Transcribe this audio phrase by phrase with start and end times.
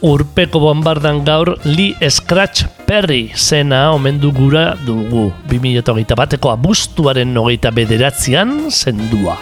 [0.00, 5.28] Urpeko bombardan gaur Lee Scratch Perry zena omendu gura dugu.
[5.52, 9.36] 2008 bateko abuztuaren nogeita bederatzean zendua.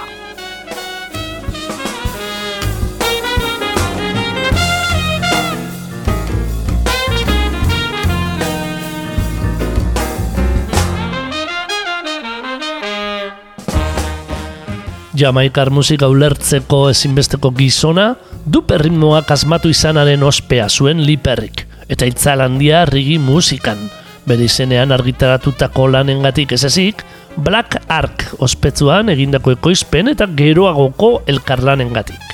[15.18, 18.12] Jamaikar musika ulertzeko ezinbesteko gizona,
[18.48, 23.80] du perritmoak asmatu izanaren ospea zuen liperrik, eta itzal handia rigi musikan.
[24.28, 27.04] Bere izenean argitaratutako lanengatik ez ezik,
[27.36, 32.24] Black Ark ospetsuan egindako ekoizpen eta geroagoko elkarlanengatik.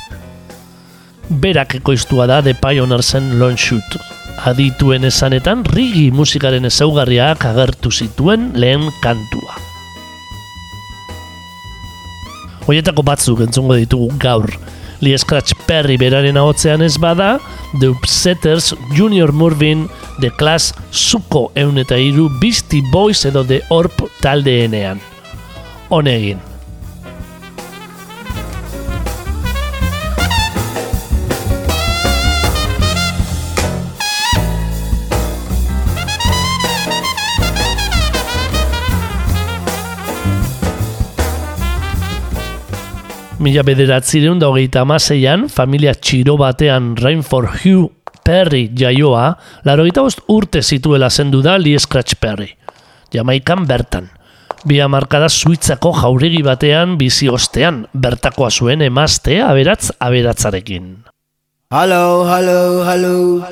[1.42, 3.98] Berak ekoiztua da The Pioneersen Long Shoot.
[4.44, 9.58] Adituen esanetan rigi musikaren ezaugarriak agertu zituen lehen kantua.
[12.66, 14.50] Hoietako batzuk entzungo ditugu gaur.
[15.04, 17.36] Lee Scratch Perry beraren ahotzean ez bada,
[17.78, 19.84] The Upsetters, Junior Murvin,
[20.20, 25.02] The Class, Zuko eun eta iru, Beastie Boys edo The Orp taldeenean.
[25.92, 26.53] Honegin.
[43.44, 47.90] Mila bederatzireun da hogeita amaseian, familia txiro batean Rainford Hugh
[48.24, 49.34] Perry jaioa,
[49.68, 52.48] larogeita bost urte zituela zendu da Lee Scratch Perry.
[53.12, 54.08] Jamaikan bertan.
[54.64, 60.94] Bi amarkada suitzako jauregi batean bizi ostean, bertakoa zuen emazte aberatz aberatzarekin.
[61.74, 63.44] Hello, hello, hello.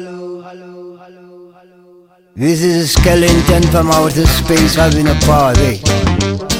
[2.35, 6.52] This is a skeleton from outer space having a party.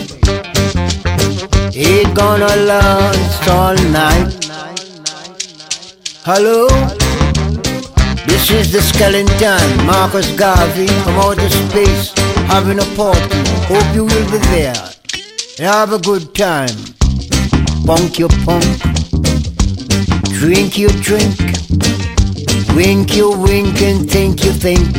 [1.75, 4.45] It gonna last all night.
[6.23, 6.69] Hello?
[8.27, 12.13] This is the skeleton, Marcus Garvey from outer space
[12.47, 13.41] having a party.
[13.73, 14.77] Hope you will be there.
[15.59, 16.77] Have a good time.
[17.87, 18.69] Punk your punk.
[20.29, 21.39] Drink your drink.
[22.77, 24.93] Wink your wink and think you think.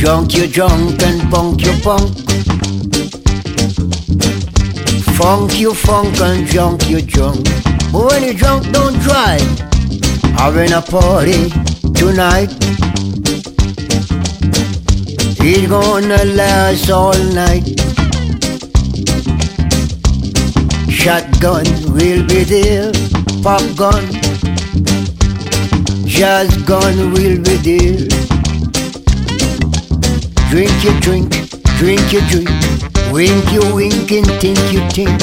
[0.00, 2.28] Drunk your drunk and punk your punk.
[5.18, 7.42] Funk you funk and drunk, you drunk.
[7.92, 9.42] But when you drunk, don't drive.
[10.38, 11.50] Having a party
[11.92, 12.54] tonight.
[15.40, 17.66] It's gonna last all night.
[20.88, 22.92] Shotgun will be there.
[23.42, 24.04] Pop gun.
[26.06, 28.06] Jazz gun will be there.
[30.48, 31.30] Drink your drink,
[31.76, 32.67] drink your drink.
[33.12, 35.18] Wink you wink and think you think.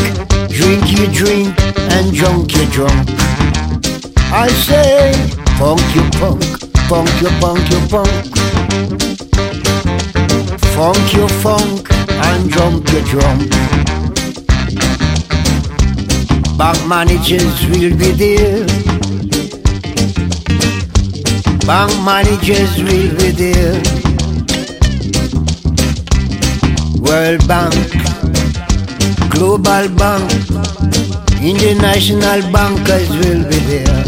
[0.49, 1.53] Drink you drink
[1.93, 3.09] and drunk you drunk.
[4.31, 5.13] I say,
[5.57, 6.43] funk you punk,
[6.89, 8.35] funk you punk you punk.
[10.75, 13.49] Funk you funk and drunk you drunk.
[16.57, 18.65] Bank managers will be there.
[21.67, 24.04] Bank managers will be there.
[27.05, 27.73] World Bank,
[29.29, 30.31] Global Bank,
[31.41, 34.03] International bankers will be there.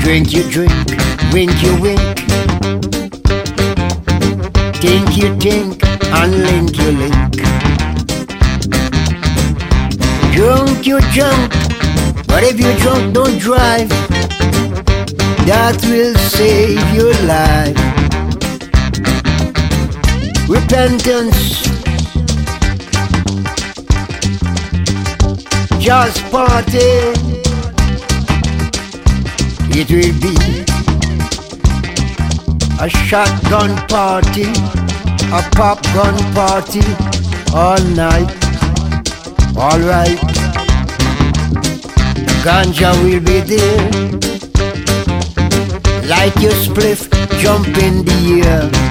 [0.00, 0.72] Drink you drink,
[1.32, 2.00] wink you wink.
[4.80, 7.32] Think you think, and link you link.
[10.34, 11.52] Drunk you drunk,
[12.26, 13.90] but if you drunk don't drive.
[15.46, 17.89] That will save your life
[20.50, 21.62] repentance.
[25.78, 26.90] Just party.
[29.72, 30.34] It will be
[32.80, 34.50] a shotgun party,
[35.38, 36.82] a popgun party
[37.54, 38.30] all night.
[39.56, 40.18] All right.
[42.42, 43.90] Ganja will be there.
[46.08, 47.08] Like your spliff,
[47.40, 48.89] jump in the air.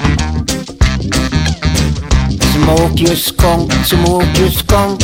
[2.70, 5.02] Smoke your skunk, smoke your skunk.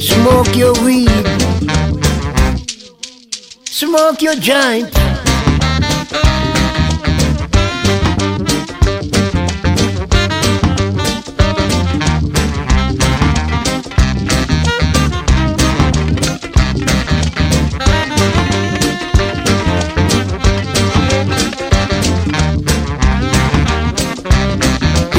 [0.00, 1.26] Smoke your weed.
[3.64, 5.11] Smoke your joint.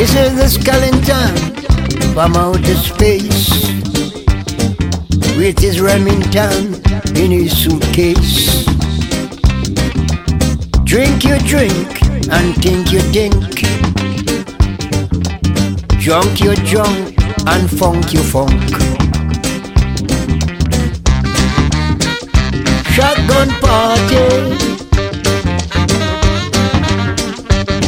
[0.04, 1.34] This is the skeleton
[2.14, 3.50] from outer space
[5.38, 6.76] with his Remington
[7.16, 8.66] in his suitcase.
[10.84, 13.64] Drink your drink and think your think.
[16.02, 17.16] Junk your junk
[17.48, 18.60] and funk your funk.
[22.92, 24.74] Shotgun party.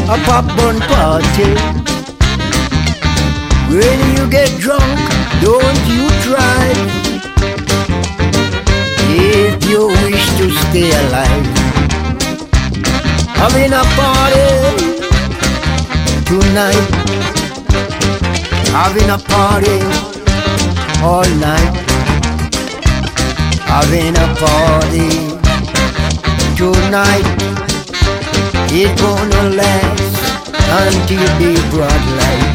[0.08, 1.85] A popcorn party.
[3.70, 4.84] When you get drunk,
[5.42, 6.80] don't you drive.
[9.18, 11.46] If you wish to stay alive,
[13.36, 14.48] having a party
[16.30, 16.88] tonight,
[18.72, 19.80] having a party
[21.04, 21.74] all night,
[23.66, 25.10] having a party
[26.56, 27.28] tonight.
[28.78, 30.16] It's gonna last
[30.82, 32.55] until the broad light.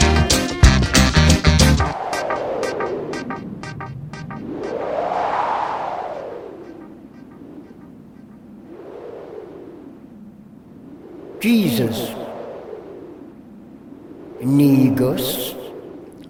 [11.41, 12.13] Jesus.
[14.45, 15.55] Nigos.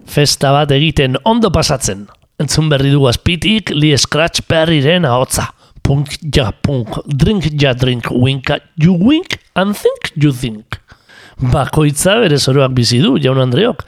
[0.07, 2.05] Festa bat egiten ondo pasatzen.
[2.39, 5.49] Entzun berri dugu azpitik, Lee Scratch Perryren ahotza.
[5.83, 10.79] Punk ja punk, drink ja drink, wink you wink, and think you think.
[11.41, 13.83] Bakoitza bere zoroak bizi du, jaun Andreok.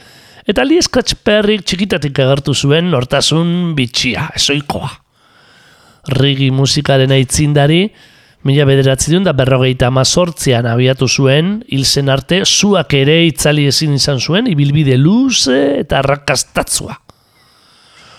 [0.48, 4.90] Eta Lee Scratch Perryk txikitatik agertu zuen nortasun bitxia, esoikoa.
[6.18, 7.84] Rigi musikaren aitzindari,
[8.42, 14.18] Mila bederatzi da berrogeita amazortzian abiatu zuen, hil zen arte, zuak ere itzali ezin izan
[14.18, 16.96] zuen, ibilbide luze eta rakastatzua.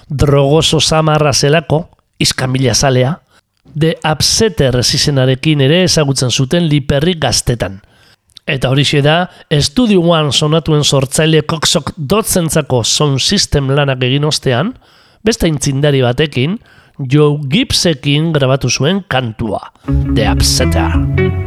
[0.07, 1.89] Drogoso samarra zelako,
[2.19, 3.17] izkamila zalea,
[3.65, 7.81] de upsetter zizenarekin ere ezagutzen zuten liperri gaztetan.
[8.47, 9.29] Eta horixe da,
[9.59, 14.73] Studio One sonatuen sortzaile koksok dotzentzako sound system lanak egin ostean,
[15.23, 16.57] besta intzindari batekin,
[17.09, 19.71] Joe Gibbsekin grabatu zuen kantua,
[20.15, 21.42] The Upsetter.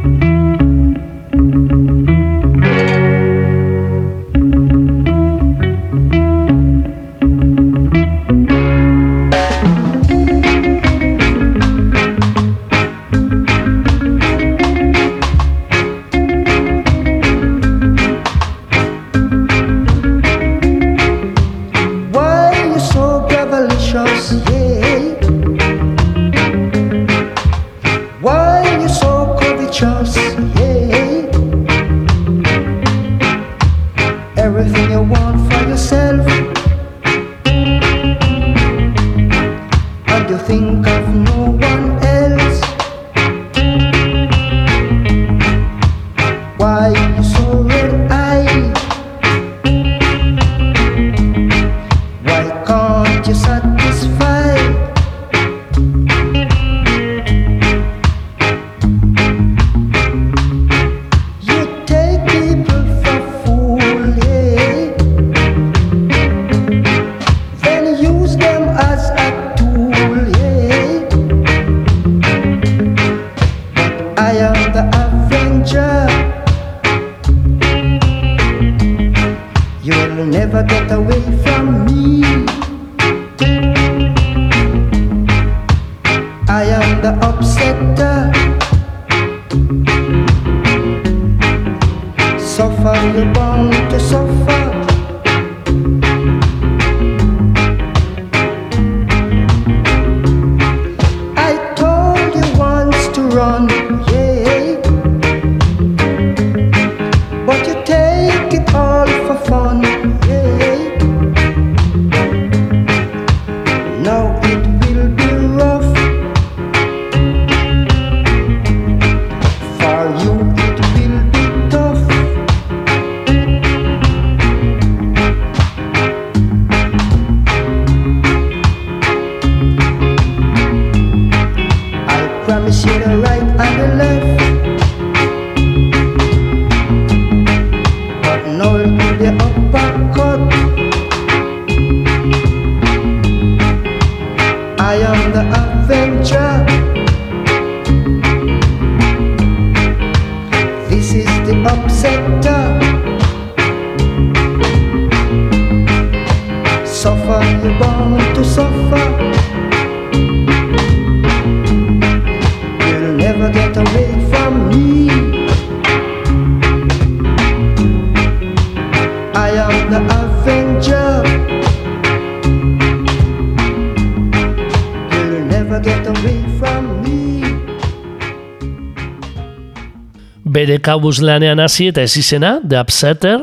[180.87, 183.41] Kabuz lanean hasi eta ez izena, The Upsetter,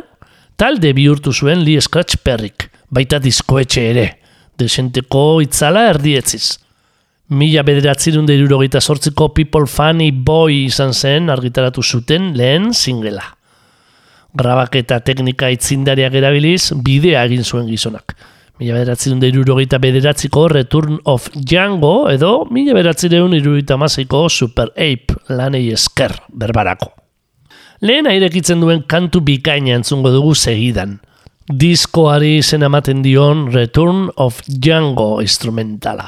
[0.56, 4.04] talde bihurtu zuen Lee Scratch Perrik, baita diskoetxe ere,
[4.60, 6.56] desenteko itzala erdietziz.
[7.34, 13.26] Mila bederatzerun irurogeita sortziko People Funny Boy izan zen argitaratu zuten lehen singela.
[14.34, 18.16] Grabaketa teknika itzindariak erabiliz, bidea egin zuen gizonak.
[18.60, 25.66] Mila bederatzerun irurogeita bederatziko Return of Django edo mila bederatzerun irurogeita maseiko Super Ape lanei
[25.76, 27.03] esker berbarako.
[27.84, 30.94] Lehen airekitzen duen kantu bikaina entzungo dugu segidan.
[31.60, 36.06] Diskoari izen ematen dion Return of Django instrumentala.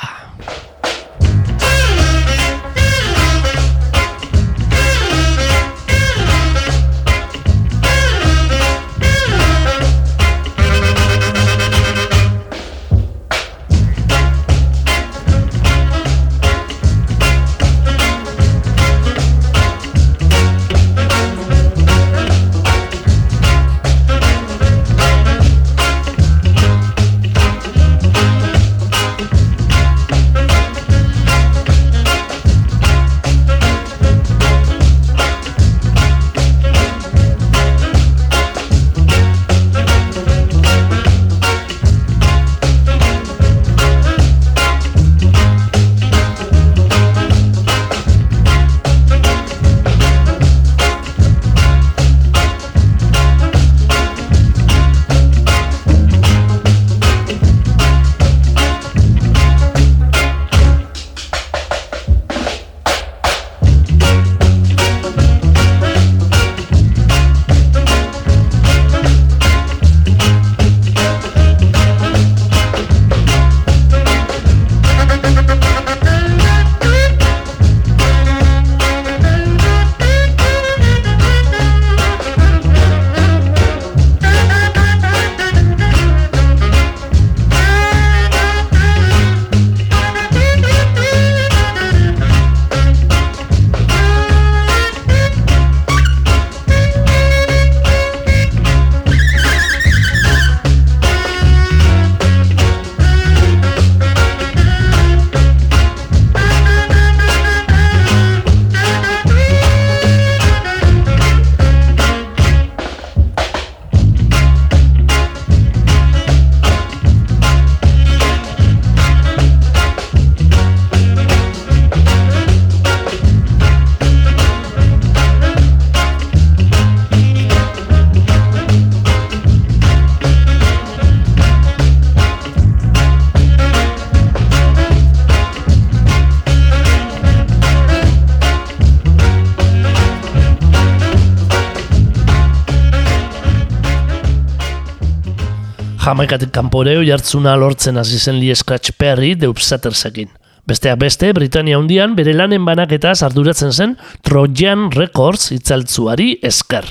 [146.07, 150.29] Jamaikatik kanporeo jartzuna lortzen hasi zen Lee Scratch Perry The Upsettersekin.
[150.63, 156.87] Besteak beste, Britania hundian bere lanen banaketaz arduratzen zen Trojan Records itzaltzuari esker.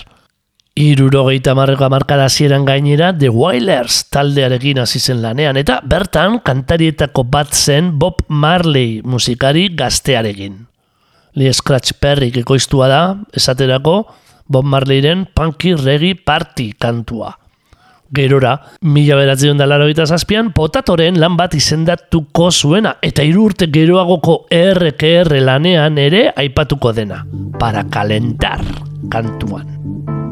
[0.76, 7.56] Irurogeita marreko amarkada hasieran gainera The Wailers taldearekin hasi zen lanean eta bertan kantarietako bat
[7.56, 10.60] zen Bob Marley musikari gaztearekin.
[11.40, 13.96] Lee Scratch Perry ekoiztua da, esaterako
[14.52, 17.32] Bob Marleyren Punky Reggae Party kantua.
[18.16, 24.46] Gerora, mila beratzen da laro zazpian, potatoren lan bat izendatuko zuena, eta hiru urte geroagoko
[24.52, 27.26] RKR lanean ere aipatuko dena.
[27.60, 28.64] Para kalentar
[29.12, 30.25] kantuan.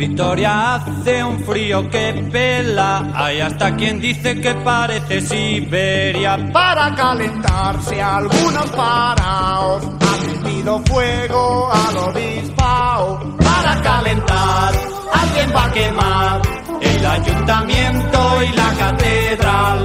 [0.00, 6.38] En Vitoria hace un frío que pela, hay hasta quien dice que parece Siberia.
[6.52, 13.36] Para calentarse algunos paraos han metido fuego al obispao.
[13.38, 14.72] Para calentar,
[15.14, 16.42] alguien va a quemar
[16.80, 19.82] el ayuntamiento y la catedral.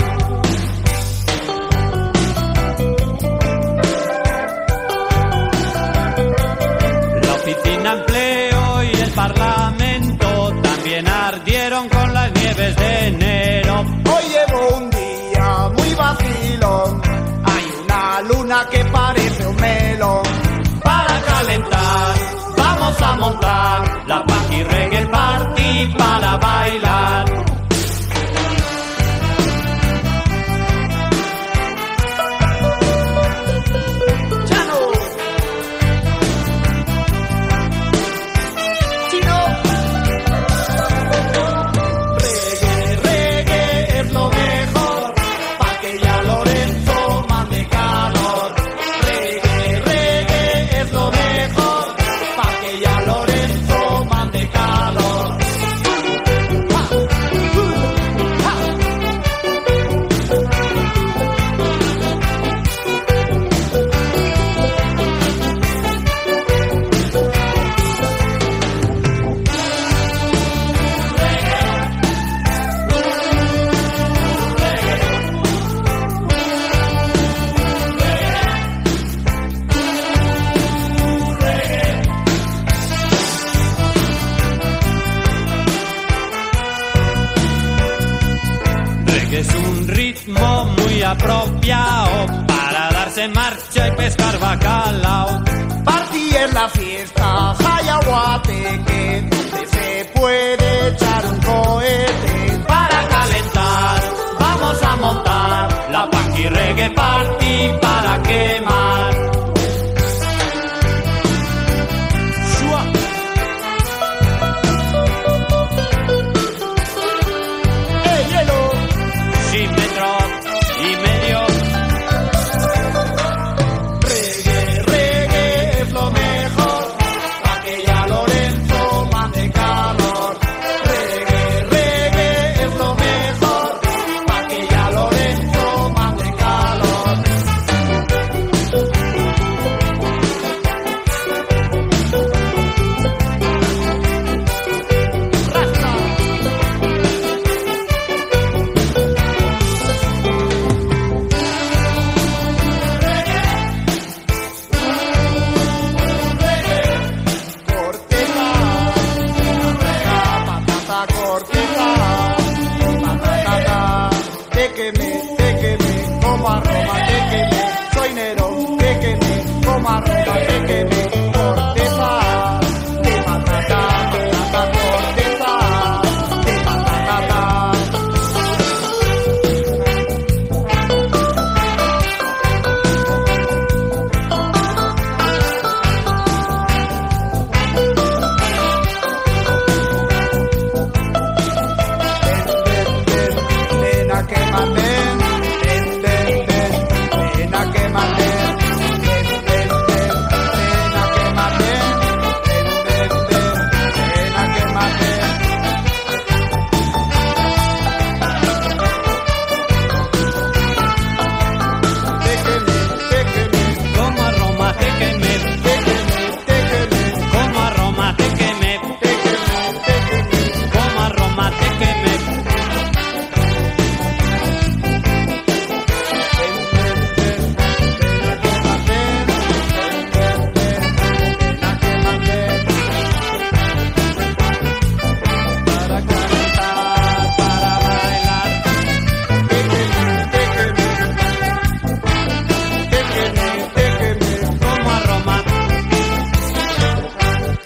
[7.24, 8.06] La oficina
[13.80, 17.02] Hoy llevo un día muy vacilón.
[17.46, 20.24] Hay una luna que parece un melón.
[20.84, 22.16] Para calentar,
[22.58, 26.93] vamos a montar la Paqui Reggae Party para bailar.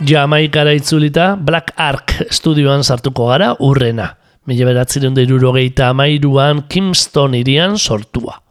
[0.08, 4.14] Jamaikara itzulita Black Ark estudioan sartuko gara urrena.
[4.48, 4.86] Mila da
[5.22, 8.42] irurogeita amairuan Kingston irian sortua.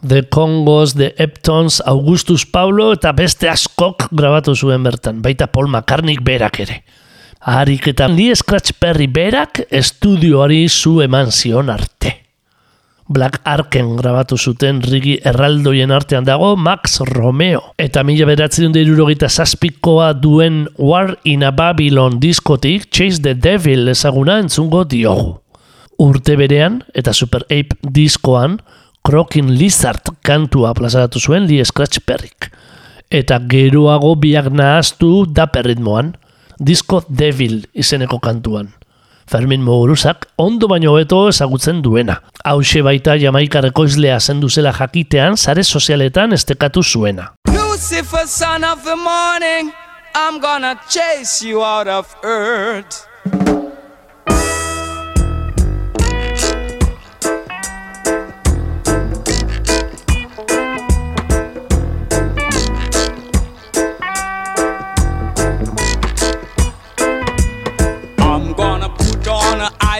[0.00, 6.16] The Congos, The Eptons, Augustus Paulo eta beste askok grabatu zuen bertan, baita Paul McCartney
[6.16, 6.82] berak ere.
[7.40, 12.21] Harik eta Lee Scratch Perry berak estudioari zu eman zion arte.
[13.08, 17.62] Black Arken grabatu zuten rigi erraldoien artean dago Max Romeo.
[17.78, 24.38] Eta mila beratzen irurogeita zazpikoa duen War in a Babylon diskotik Chase the Devil ezaguna
[24.38, 25.40] entzungo diogu.
[25.98, 28.60] Urte berean eta Super Ape diskoan
[29.02, 32.52] Crokin Lizard kantua plazaratu zuen Lee Scratch Perrik.
[33.10, 36.14] Eta geroago biak nahaztu da perritmoan,
[36.58, 38.70] Disco Devil izeneko kantuan.
[39.32, 42.18] Fermin Moguruzak ondo baino hobeto ezagutzen duena.
[42.44, 47.30] Hauxe baita Jamaikar ekoizlea zendu zela jakitean sare sozialetan estekatu zuena.
[47.48, 49.72] Lucifer, son of the morning,
[50.14, 53.06] I'm gonna chase you out of earth.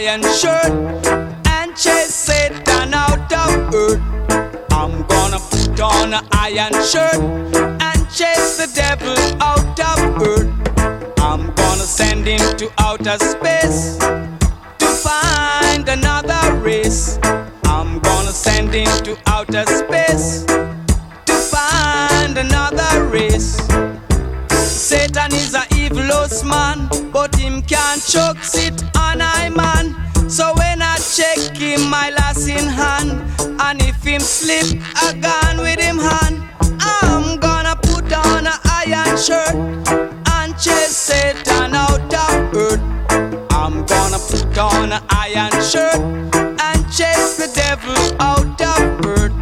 [0.08, 0.72] Iron shirt
[1.46, 4.00] and chase Satan out of earth.
[4.72, 7.20] I'm gonna put on an iron shirt
[7.80, 10.50] and chase the devil out of earth.
[11.20, 13.98] I'm gonna send him to outer space
[14.78, 17.18] to find another race.
[17.66, 20.44] I'm gonna send him to outer space
[21.26, 23.56] to find another race.
[24.50, 28.42] Satan is a evilous man, but him can't choke
[31.72, 33.10] him, my last in hand,
[33.60, 36.42] and if him slip, I gone with him hand.
[36.80, 39.54] I'm gonna put on a iron shirt
[40.36, 42.80] and chase Satan out of earth.
[43.52, 46.00] I'm gonna put on a iron shirt
[46.66, 49.32] and chase the devil out of earth.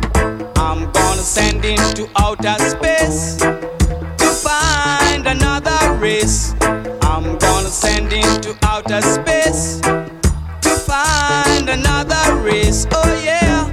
[0.56, 3.36] I'm gonna send him to outer space
[4.20, 6.54] to find another race.
[7.02, 9.19] I'm gonna send him to outer space
[12.50, 12.86] race.
[12.92, 13.66] Oh yeah.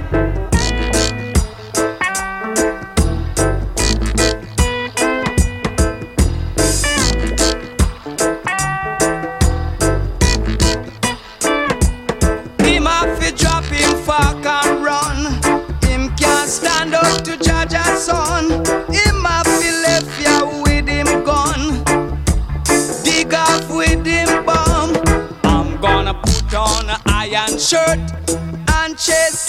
[12.64, 15.18] Him have to drop him fuck and run.
[15.82, 18.50] Him can't stand up to judge a son.
[18.98, 21.82] Him have to left ya with him gun.
[23.02, 24.92] Dig off with him bomb.
[25.44, 27.98] I'm gonna put on an iron shirt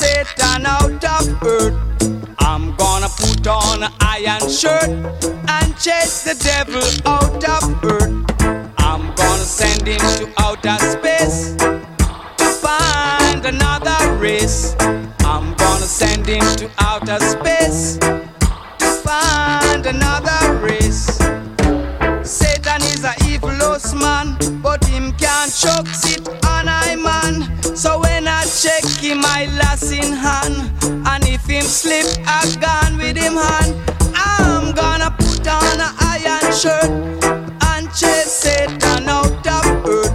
[0.10, 1.76] Satan out of earth.
[2.39, 4.89] I'm gonna put on an iron shirt
[5.56, 8.13] and chase the devil out of earth.
[8.80, 11.56] I'm gonna send him to outer space
[12.39, 14.76] to find another race.
[14.80, 18.00] I'm gonna send him to outer space
[18.80, 21.06] to find another race.
[22.24, 26.38] Satan is a evilous man, but him can't choke sit
[29.00, 30.72] him, I lass in hand,
[31.08, 33.76] and if him slip, I gone with him hand.
[34.16, 36.90] I'm gonna put on an iron shirt
[37.72, 40.14] and chase Satan out of earth.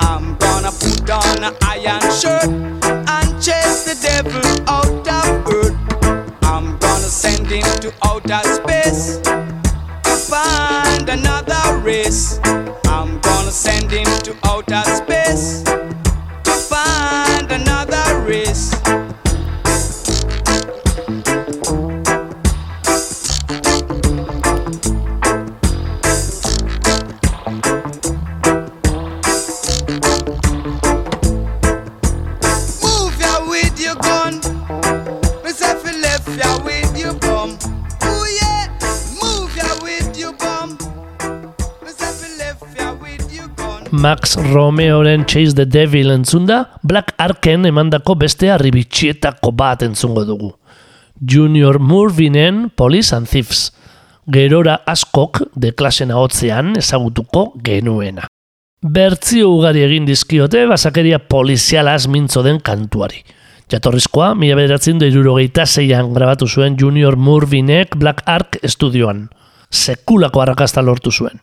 [0.00, 2.65] I'm gonna put on an iron shirt
[43.96, 50.52] Max Romeoren Chase the Devil entzunda, Black Arken emandako beste arribitxietako bat entzungo dugu.
[51.20, 53.72] Junior Murvinen Police and Thieves.
[54.26, 58.28] Gerora askok de klasen ahotzean ezagutuko genuena.
[58.82, 63.24] Bertzio ugari egin dizkiote basakeria polizialaz mintzo den kantuari.
[63.72, 69.28] Jatorrizkoa, mila bederatzen da zeian grabatu zuen Junior Murvinek Black Ark estudioan.
[69.70, 71.40] Sekulako arrakasta lortu zuen.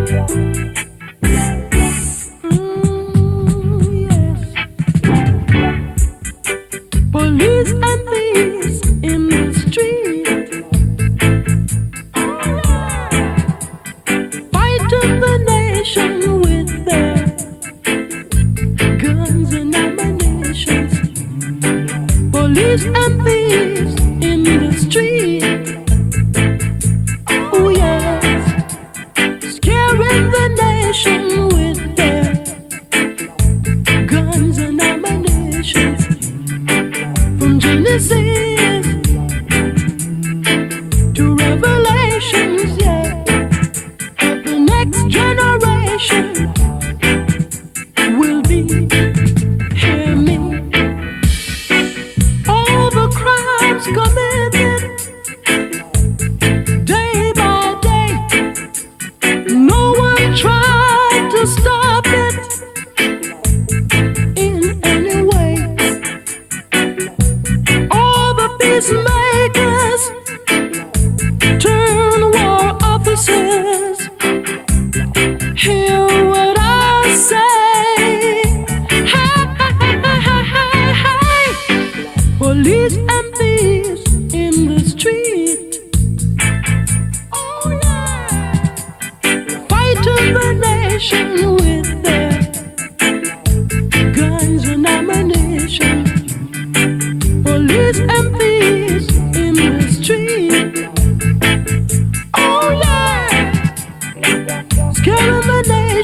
[0.00, 0.59] Police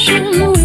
[0.06, 0.55] 之路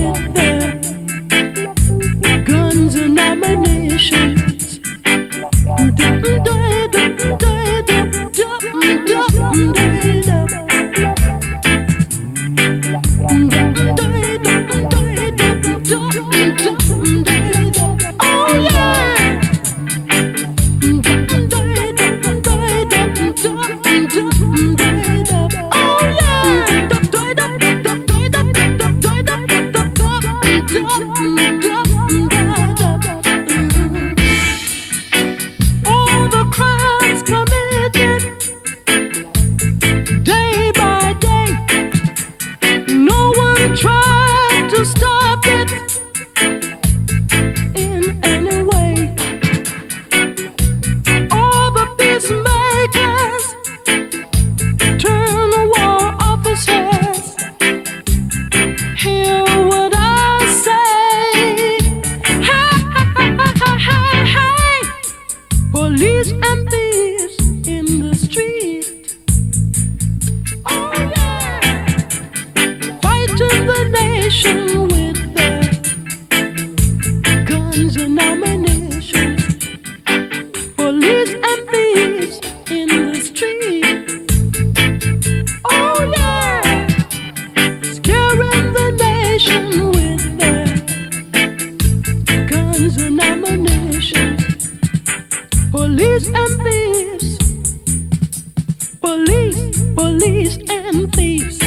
[99.02, 101.58] Police, police and thieves.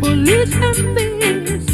[0.00, 1.66] Police and thieves.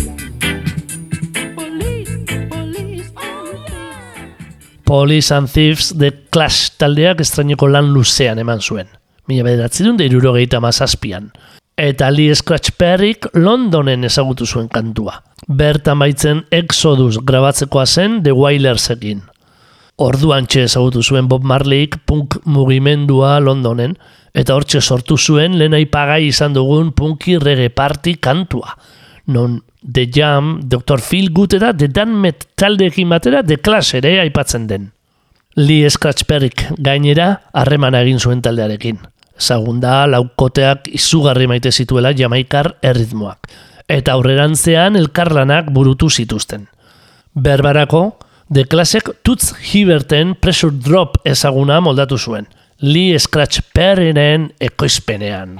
[1.57, 2.13] Police,
[2.49, 4.85] police and thieves.
[4.85, 8.87] Police and Thieves The Clash taldeak estraineko lan luzean eman zuen.
[9.27, 11.33] Mila bederatzerun da irurogeita mazazpian.
[11.77, 15.19] Eta Lee Scratch Perryk Londonen ezagutu zuen kantua.
[15.49, 19.27] Bertan baitzen Exodus grabatzekoa zen The Wailersekin.
[19.97, 23.95] Orduan txe ezagutu zuen Bob Marleyk punk mugimendua Londonen,
[24.37, 28.77] eta hortxe sortu zuen lehen aipagai izan dugun punki reggae party kantua.
[29.33, 31.01] Non The Jam, Dr.
[31.01, 34.91] Phil Good eta The Danmet taldeekin batera The Clash ere aipatzen den.
[35.57, 38.99] Lee Scratch Perryk gainera harremana egin zuen taldearekin.
[39.41, 43.49] Ezagun da laukoteak izugarri maite zituela jamaikar erritmoak.
[43.89, 46.67] Eta aurrerantzean elkarlanak burutu zituzten.
[47.33, 48.03] Berbarako,
[48.49, 52.47] The Classek Tutz Hiberten Pressure Drop ezaguna moldatu zuen.
[52.79, 55.57] Lee Scratch Perryren ekoizpenean.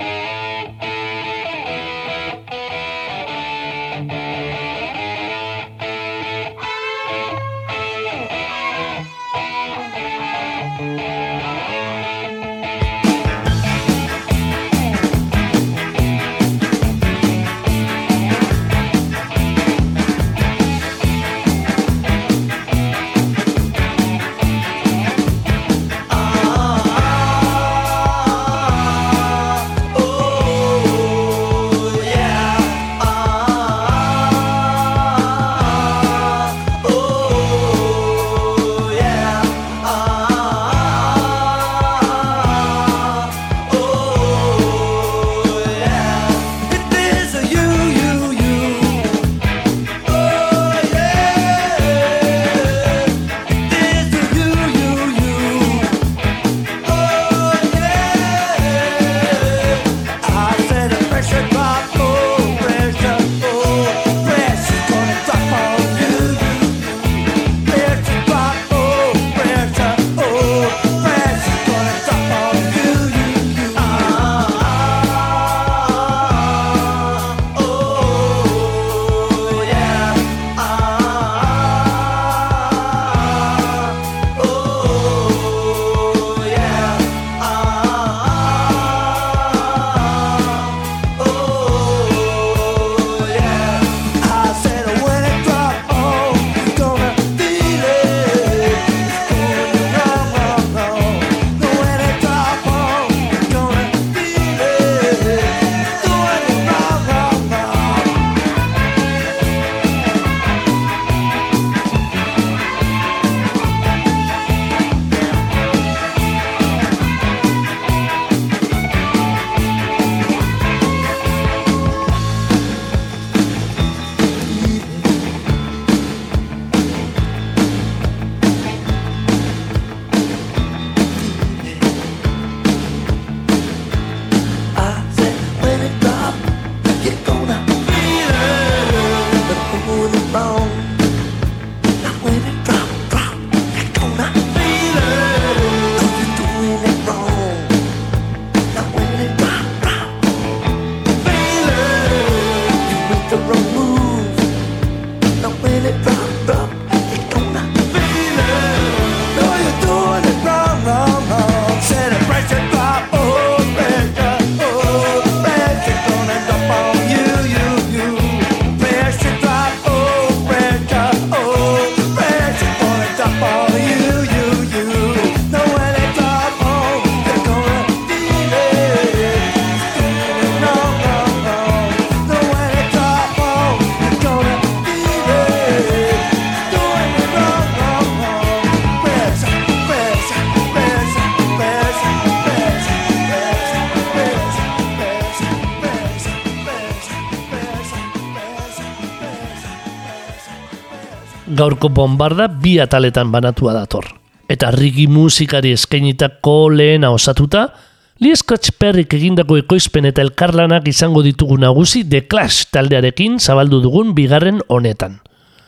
[201.77, 204.07] Gaurko bombarda bi ataletan banatua dator.
[204.49, 207.73] Eta rigi musikari eskainitako lehena osatuta,
[208.19, 214.15] Lee Scratch Perryk egindako ekoizpen eta elkarlanak izango ditugu nagusi The Clash taldearekin zabaldu dugun
[214.15, 215.19] bigarren honetan.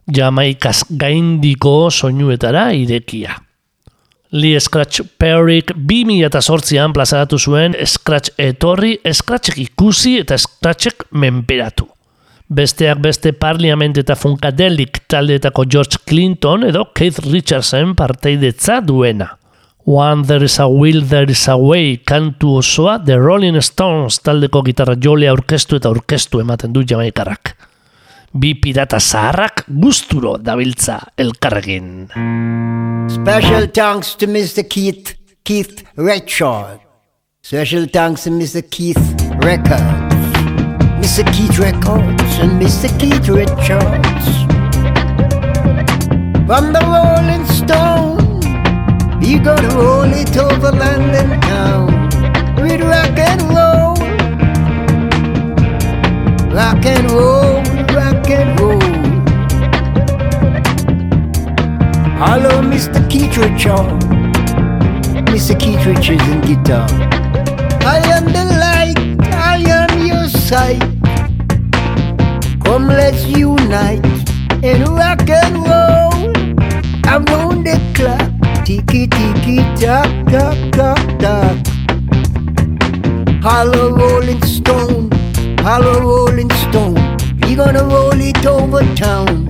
[0.08, 3.36] Jamaikaz gaindiko soinuetara irekia.
[4.32, 11.97] Lee Scratch Perryk 2008an plazaratu zuen Scratch etorri, Scratchek ikusi eta Scratchek menperatu.
[12.48, 19.34] Besteak beste Parliament eta Funkadelic taldeetako George Clinton edo Keith Richardson parteidetza duena.
[19.84, 24.62] One There is a Will, There is a Way kantu osoa The Rolling Stones taldeko
[24.64, 27.52] gitarra jole aurkeztu eta aurkeztu ematen du jamaikarrak.
[28.32, 32.08] Bi pirata zaharrak gusturo dabiltza elkarrekin.
[33.12, 34.64] Special thanks to Mr.
[34.68, 36.80] Keith Keith Richard.
[37.42, 38.62] Special thanks to Mr.
[38.70, 39.00] Keith
[39.44, 40.07] Records.
[41.18, 41.34] Mr.
[41.34, 42.88] Keith Records and Mr.
[43.00, 44.26] Keith Richards.
[46.46, 48.40] From the Rolling Stone,
[49.20, 51.86] you gonna roll it over London town
[52.62, 53.96] with rock and roll.
[56.54, 57.64] Rock and roll,
[57.96, 58.80] rock and roll.
[62.22, 63.02] Hello, Mr.
[63.10, 63.90] Keith Richard.
[65.26, 65.58] Mr.
[65.58, 66.86] Keith Richards in guitar.
[67.82, 70.97] I am the light, I am your sight.
[72.68, 74.04] Come, let's unite
[74.62, 76.28] and rock and roll
[77.08, 78.28] around the clock.
[78.66, 81.56] Tiki tiki tock tock tock tock.
[83.42, 85.10] Hollow Rolling Stone,
[85.60, 87.00] hollow Rolling Stone.
[87.40, 89.48] We gonna roll it over town.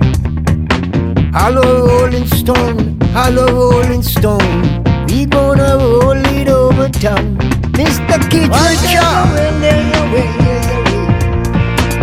[1.33, 4.83] Hollow Rolling Stone, hollow Rolling Stone.
[5.07, 7.37] We gonna roll it over town.
[7.73, 8.17] Mr.
[8.31, 9.59] Richard.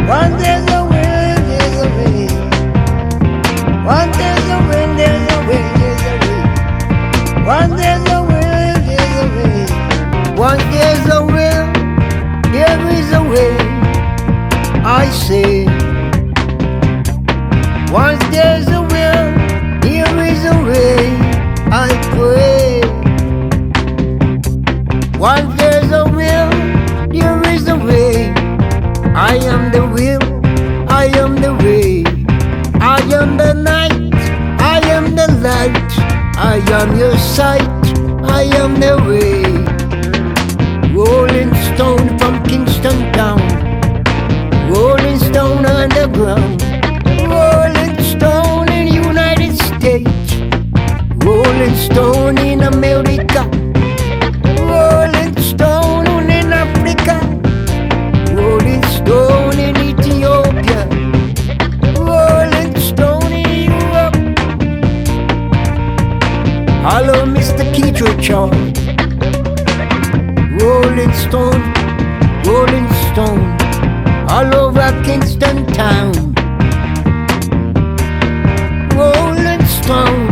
[0.06, 0.85] One will,
[3.86, 4.58] One there's a
[4.96, 6.42] there's a way, there's a way.
[7.46, 8.18] One there's a
[8.82, 9.62] there's a way.
[10.36, 11.66] One there's a will,
[12.50, 13.54] there is a way.
[14.84, 15.66] I say.
[17.92, 19.28] Once there's a will,
[19.80, 21.16] there is a way.
[21.70, 22.80] I pray.
[25.16, 26.50] Once there's a will,
[27.08, 28.34] there is a way.
[29.14, 29.65] I am
[35.28, 35.92] light.
[36.38, 37.68] I am your sight,
[38.22, 39.42] I am the way.
[40.92, 43.40] Rolling stone from Kingston town.
[44.70, 46.62] Rolling stone underground.
[47.28, 50.34] Rolling stone in United States.
[51.24, 53.65] Rolling stone in America.
[70.60, 71.62] Rolling stone,
[72.44, 73.56] rolling stone.
[74.28, 76.12] All over Kingston town.
[78.96, 80.28] Rolling stone.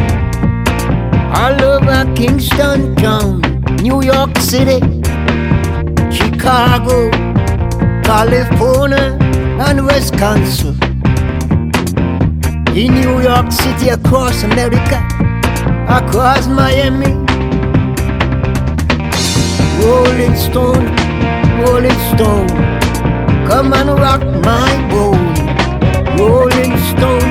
[1.35, 3.41] All over Kingston town.
[3.83, 4.81] New York City.
[6.11, 7.11] Chicago.
[8.03, 9.19] California
[9.67, 10.79] and Wisconsin.
[12.77, 14.99] In New York City, across America,
[15.89, 17.24] across Miami.
[19.81, 20.87] Rolling Stone,
[21.61, 22.49] Rolling Stone,
[23.49, 25.19] come and rock my boat.
[26.19, 27.31] Rolling Stone,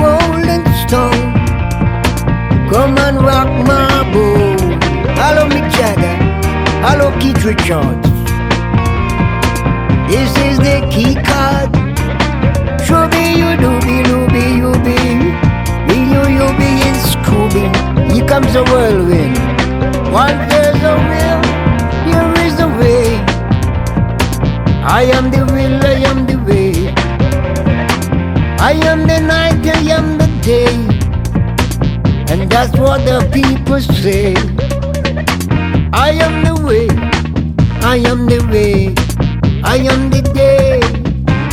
[0.00, 1.34] Rolling Stone,
[2.70, 4.60] come and rock my boat.
[5.20, 6.16] Hello, Mick Jagger.
[6.84, 8.08] Hello, Keith Richards.
[10.08, 11.70] This is the key card.
[12.86, 14.96] Shooby, you dooby, dooby, you be.
[15.92, 17.66] In you, you be in Scooby.
[18.12, 19.36] Here comes a whirlwind.
[20.12, 21.42] Once there's a will,
[24.90, 26.94] I am the will, I am the way.
[28.58, 30.72] I am the night, I am the day.
[32.32, 34.34] And that's what the people say.
[35.92, 36.88] I am the way,
[37.82, 38.94] I am the way.
[39.62, 40.80] I am the day,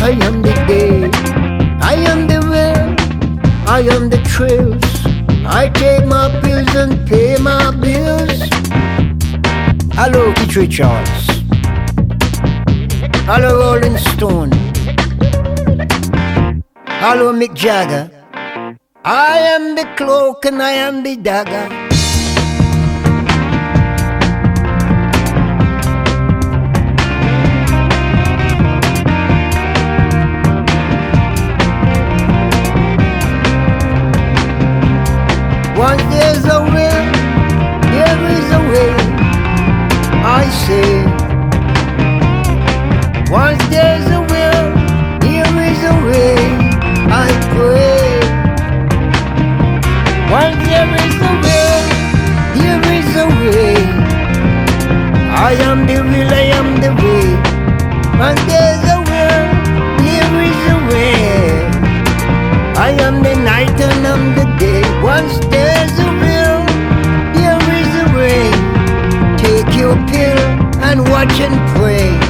[0.02, 1.10] I am the day,
[1.82, 2.96] I am the will,
[3.68, 4.82] I am the thrills.
[5.46, 8.48] I take my pills and pay my bills.
[9.94, 11.25] Hello, Keith Richards.
[13.28, 14.52] Hello, Rolling Stone.
[17.02, 18.12] Hello, Mick Jagger.
[19.04, 21.66] I am the cloak and I am the dagger.
[35.76, 37.06] Once there's a will,
[37.90, 38.94] there is a way.
[40.24, 41.05] I say.
[56.16, 57.28] Will, I am the way.
[58.26, 59.46] And there's a will,
[60.04, 61.16] there is a way.
[62.88, 64.82] I am the night and I'm the day.
[65.02, 66.62] Once there's a will,
[67.36, 68.44] there is a way.
[69.44, 70.40] Take your pill
[70.88, 72.25] and watch and pray.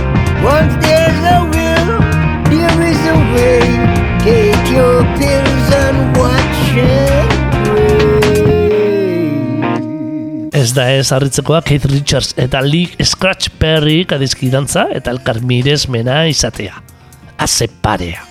[10.76, 16.82] Da ez harritzekoa Keith Richards eta Lee Scratch Perry kadizkidantza eta elkar miresmena izatea.
[17.40, 18.26] Aze parea.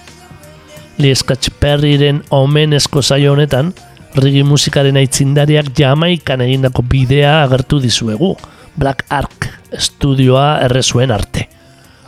[0.99, 3.73] Lee Scratch Perryren omenezko saio honetan,
[4.21, 8.35] rigi musikaren aitzindariak jamaikan egindako bidea agertu dizuegu.
[8.77, 11.49] Black Ark estudioa errezuen arte.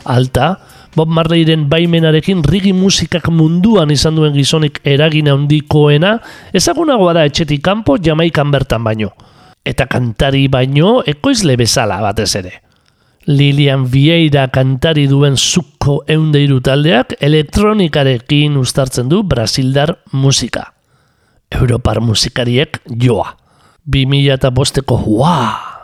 [0.05, 0.53] Alta,
[0.95, 6.17] Bob Marleyren baimenarekin rigi musikak munduan izan duen gizonik eragin handikoena,
[6.53, 9.11] ezagunagoa da etxetik kanpo jamaikan bertan baino.
[9.67, 12.53] Eta kantari baino ekoizle bezala batez ere.
[13.27, 20.69] Lilian Vieira kantari duen zuko eundeiru taldeak elektronikarekin ustartzen du Brasildar musika.
[21.51, 23.33] Europar musikariek joa.
[23.87, 25.35] 2000 eta bosteko hua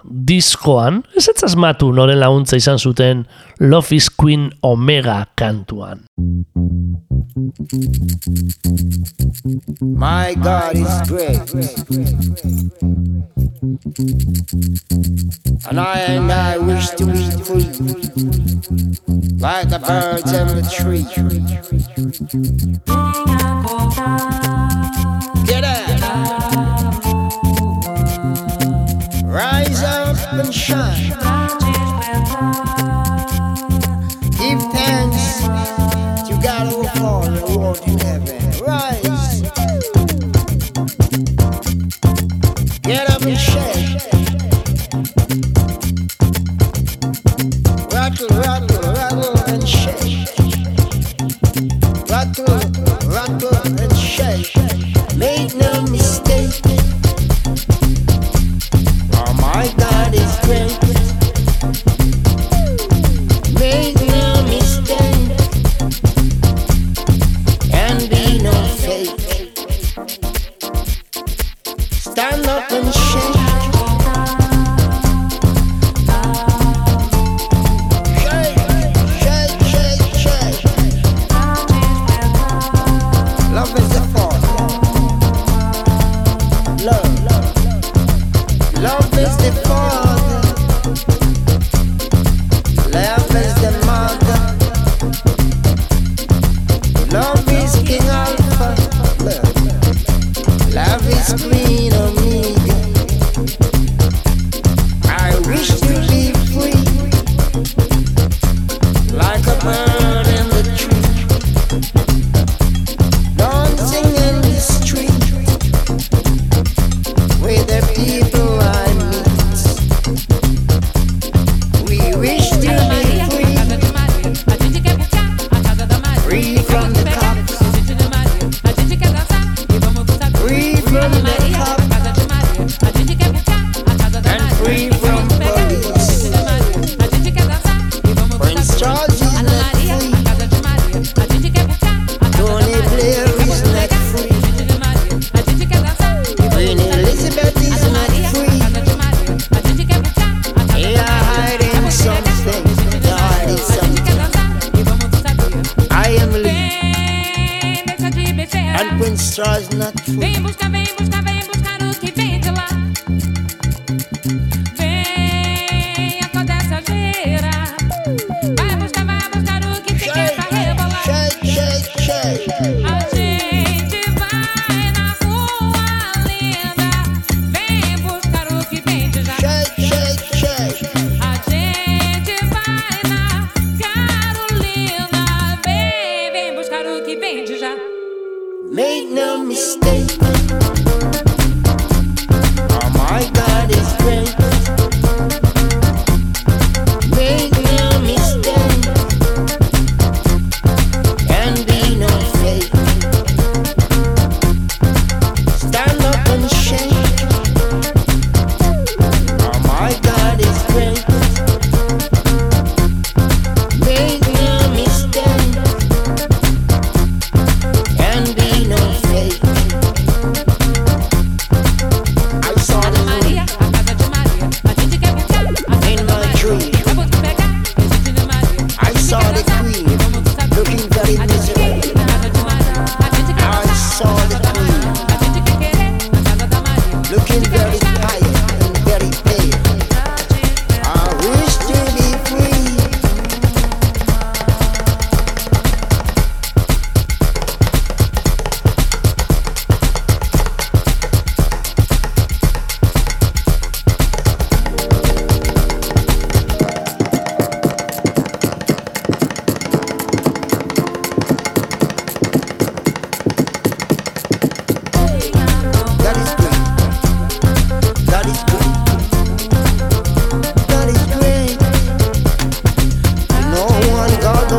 [0.03, 3.25] diskoan, ez ez asmatu noren laguntza izan zuten
[3.59, 6.03] Love is Queen Omega kantuan.
[9.81, 11.39] My God is great.
[15.67, 17.65] And I and I wish to be free.
[19.39, 21.05] Like the birds in the tree.
[25.47, 25.87] Get up.
[29.25, 31.32] Rise up and shine.
[37.03, 37.41] Rise.
[42.83, 43.99] Get up and shake.
[47.91, 50.29] Rattle, rattle, rattle and shake.
[52.09, 52.59] Rattle,
[53.09, 54.55] rattle and shake.
[55.17, 56.82] Make no mistake.
[72.53, 73.42] Up and shake.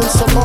[0.08, 0.43] some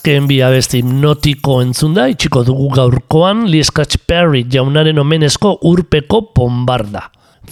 [0.00, 7.02] Azken bi abesti hipnotiko entzunda itxiko dugu gaurkoan Lee Scratch Perry jaunaren omenezko urpeko bombarda.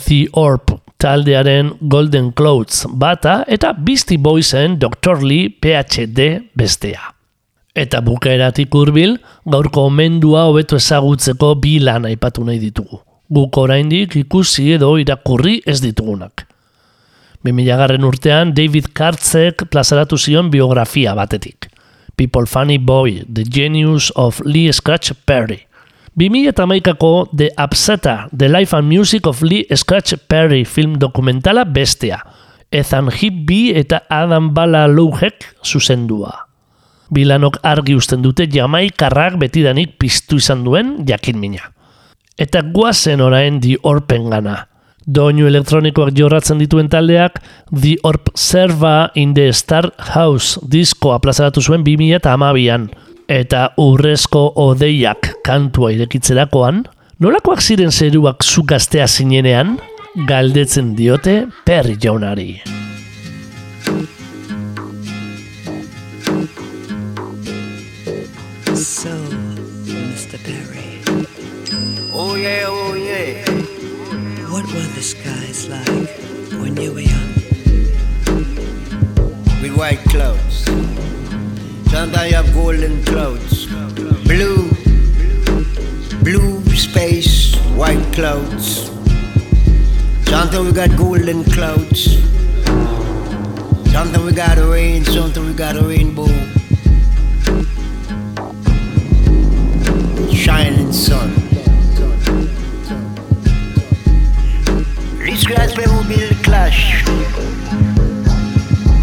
[0.07, 5.21] The Orb taldearen Golden Clouds bata eta Beastie Boysen Dr.
[5.21, 7.13] Lee PhD bestea.
[7.77, 13.03] Eta bukaeratik hurbil, gaurko omendua hobeto ezagutzeko bi lan aipatu nahi ditugu.
[13.29, 16.49] Guk oraindik ikusi edo irakurri ez ditugunak.
[17.45, 21.75] 2000 garren urtean David Kartzek plazaratu zion biografia batetik.
[22.19, 25.71] People Funny Boy, The Genius of Lee Scratch Perry.
[26.19, 32.19] 2008ko The Upsetter, The Life and Music of Lee Scratch Perry film dokumentala bestea.
[32.75, 36.51] Ethan Hibby eta Adam Bala Louhek zuzendua.
[37.15, 41.71] Bilanok argi usten dute jamaikarrak betidanik piztu izan duen jakin mina.
[42.35, 44.67] Eta guazen orain di orpen gana.
[45.09, 47.39] Doinu elektronikoak jorratzen dituen taldeak
[47.73, 52.91] The Orb Serva in the Star House diskoa plazaratu zuen 2008an.
[53.29, 56.83] Eta urrezko odeiak kantua irekitzerakoan,
[57.25, 59.79] nolakoak ziren zeruak zukaztea zinenean,
[60.29, 62.51] galdetzen diote perri jaunari.
[74.79, 76.09] Were the skies like
[76.61, 77.31] when you were young?
[79.61, 80.57] With white clouds.
[81.91, 83.67] Sometimes you have golden clouds.
[84.31, 84.71] Blue.
[86.23, 88.91] Blue space, white clouds.
[90.31, 92.23] Sometimes we got golden clouds.
[93.91, 96.31] Sometimes we got rain, sometimes we got a rainbow.
[100.33, 101.48] Shining sun.
[105.49, 107.03] Guys pay who build the clash.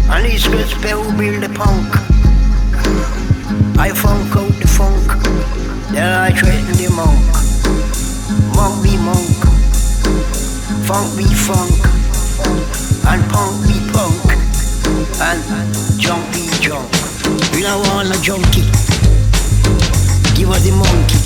[0.08, 1.90] And these guys pay who build the punk.
[3.76, 5.06] I funk out the funk.
[5.90, 7.18] Then I threaten the monk.
[8.54, 9.42] Monk be monk.
[10.86, 11.82] Funk be funk.
[13.10, 14.38] And punk be punk.
[15.18, 15.42] And
[15.98, 16.86] junk be junk.
[17.52, 18.70] We don't want a junkie.
[20.38, 21.18] Give us the monkey.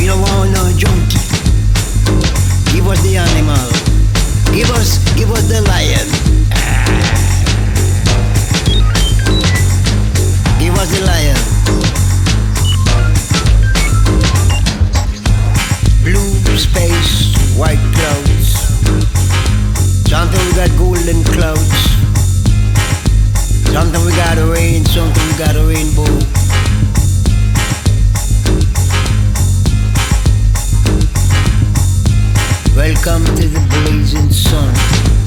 [0.00, 1.20] We don't want no junkie.
[2.72, 3.87] Give us the animal.
[4.52, 4.98] Give us,
[5.48, 6.08] the lion.
[10.58, 11.38] Give us the lion.
[16.02, 18.48] Blue space, white clouds.
[20.08, 21.88] Something we got golden clouds.
[24.08, 26.37] We got rain, something we got a rainbow.
[32.88, 35.17] Welcome to the blazing sun.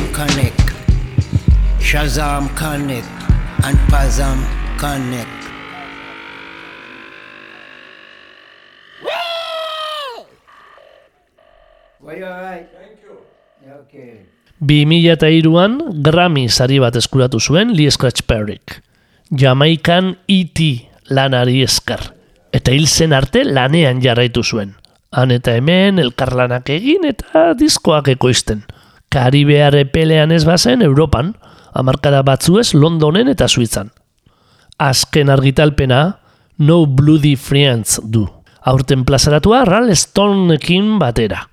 [0.00, 0.72] Arm connect.
[1.78, 3.08] Shazam connect.
[3.64, 4.38] And Pazam
[4.78, 5.40] connect.
[12.00, 12.68] Were you alright?
[13.80, 14.24] Okay.
[14.64, 18.80] 2002an Grammy sari bat eskuratu zuen Lee Scratch Perryk.
[19.30, 20.88] Jamaikan E.T.
[21.10, 22.00] lanari esker.
[22.52, 24.76] Eta hil zen arte lanean jarraitu zuen.
[25.12, 28.64] Han eta hemen elkarlanak egin eta diskoak ekoizten.
[29.10, 31.34] Karibear epelean ez bazen Europan,
[31.74, 33.90] hamarkada batzuez Londonen eta Suitzan.
[34.78, 36.20] Azken argitalpena
[36.58, 38.28] No Bloody Friends du.
[38.62, 41.48] Aurten plazaratua Ralph Stoneekin batera.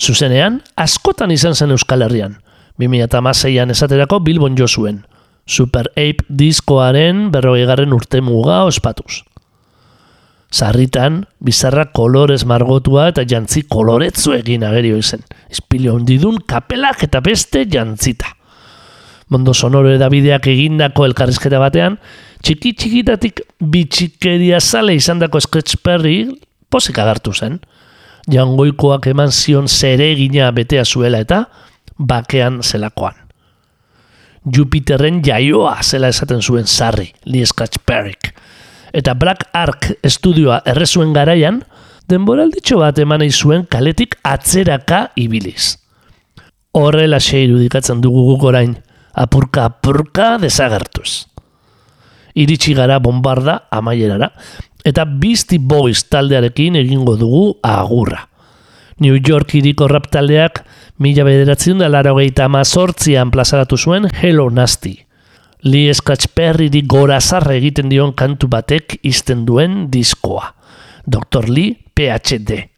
[0.00, 2.38] Zuzenean, askotan izan zen Euskal Herrian.
[2.80, 5.02] 2006an esaterako Bilbon jo zuen.
[5.44, 9.24] Super Ape diskoaren berrogeigarren urte muga ospatuz.
[10.48, 15.20] Sarritan, bizarra kolorez margotua eta jantzi koloretzu egin agerio izen.
[15.52, 18.32] Izpilo hondidun kapelak eta beste jantzita.
[19.28, 21.98] Mondo sonoro edabideak egindako elkarrizketa batean,
[22.40, 26.22] txiki txikitatik bitxikeria zale izandako Scratch Perry
[26.72, 27.60] posik agartu zen.
[28.32, 31.44] Jangoikoak eman zion zeregina betea zuela eta
[31.98, 33.16] bakean zelakoan.
[34.48, 38.32] Jupiterren jaioa zela esaten zuen sarri, Lee Scratch Perryk.
[38.92, 41.62] Eta Black Ark estudioa errezuen garaian,
[42.08, 45.76] denboralditxo bat eman zuen kaletik atzeraka ibiliz.
[46.72, 48.76] Horrela irudikatzen dugu guk orain,
[49.14, 51.26] apurka apurka desagertuz.
[52.34, 54.30] Iritsi gara bombarda amaierara,
[54.84, 58.28] eta Beastie Boys taldearekin egingo dugu agurra.
[59.00, 60.64] New York iriko rap taldeak
[60.98, 65.07] mila bederatzen da laro amazortzian plazaratu zuen Hello Nasty.
[65.62, 70.52] Lee Scratch Perryri gorazarra egiten dion kantu batek izten duen diskoa.
[71.06, 71.48] Dr.
[71.48, 72.68] Lee PhD.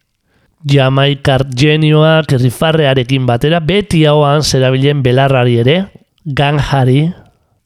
[0.65, 5.77] Jamaikar genioak rifarrearekin batera beti hauan zerabilen belarrari ere,
[6.25, 7.05] ganjari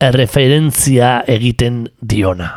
[0.00, 2.50] erreferentzia egiten diona.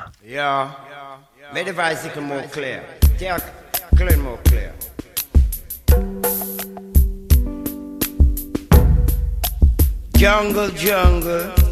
[10.18, 11.67] Jungle, jungle.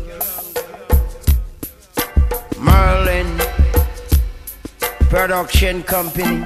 [2.59, 3.37] Merlin
[5.09, 6.45] Production Company.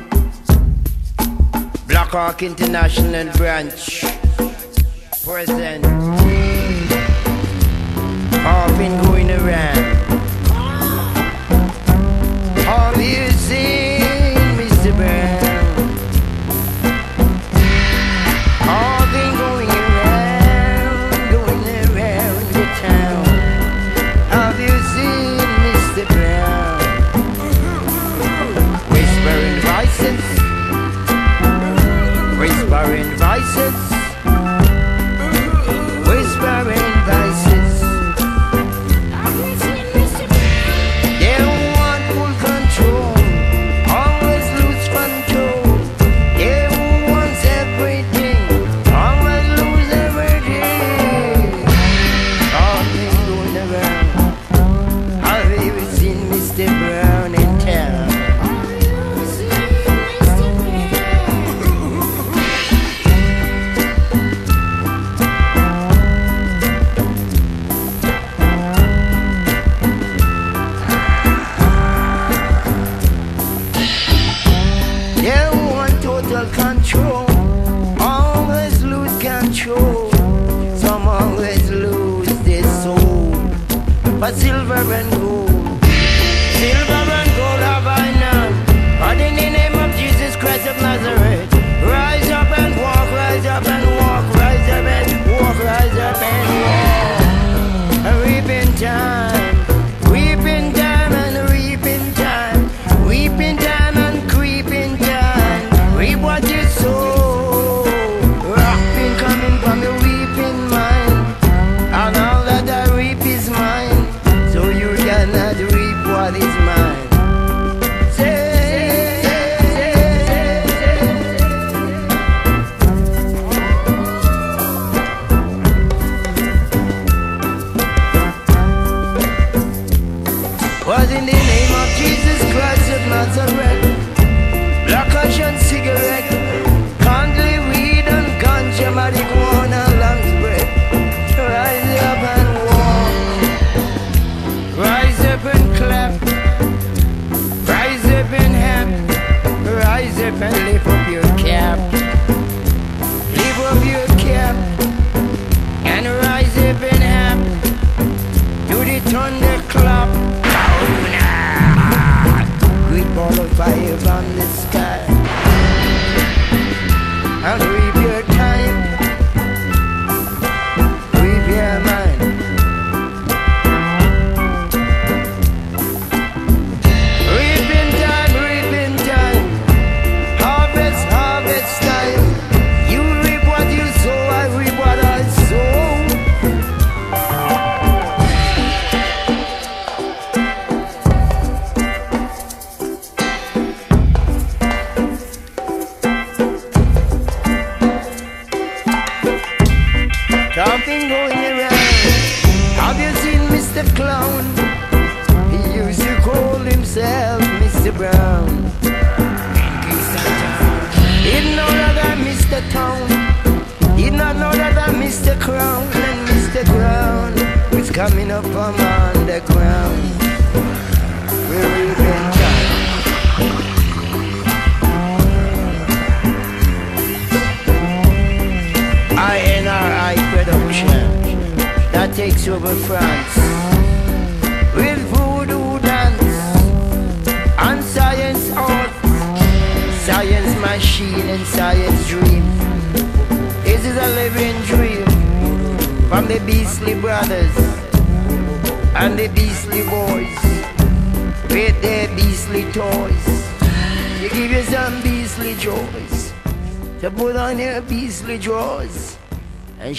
[1.87, 4.01] Black Hawk International Branch.
[5.23, 5.85] Present.
[8.45, 9.77] I've been going around.
[12.65, 13.31] Have you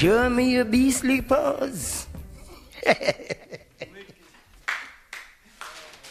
[0.01, 2.07] Show me your beastly paws.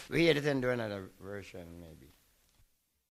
[0.08, 2.09] we had to do another version, maybe.